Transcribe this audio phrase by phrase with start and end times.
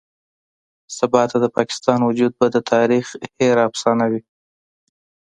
[0.97, 3.05] سباته د پاکستان وجود به د تاريخ
[3.39, 4.21] هېره افسانه وي.